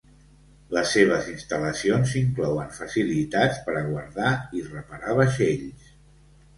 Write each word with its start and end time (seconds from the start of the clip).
Les 0.77 0.93
seves 0.95 1.27
instal·lacions 1.33 2.15
inclouen 2.23 2.73
facilitats 2.79 3.63
per 3.69 3.79
a 3.79 3.87
guardar 3.93 4.35
i 4.63 4.69
reparar 4.75 5.19
vaixells. 5.25 5.91